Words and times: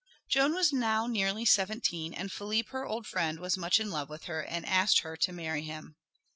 Joan 0.27 0.55
was 0.55 0.73
now 0.73 1.05
nearly 1.05 1.45
seventeen, 1.45 2.11
and 2.11 2.31
Philippe, 2.31 2.69
her 2.71 2.87
old 2.87 3.05
friend, 3.05 3.39
was 3.39 3.55
much 3.55 3.79
in 3.79 3.91
love 3.91 4.09
with 4.09 4.23
her 4.23 4.41
and 4.41 4.65
asked 4.65 5.01
her 5.01 5.15
to 5.17 5.31
marry 5.31 5.61
him. 5.61 5.95